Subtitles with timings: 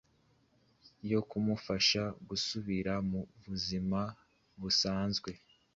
[1.11, 4.01] yo kumufasha gusubira mu buzima
[4.59, 5.31] busanzwe.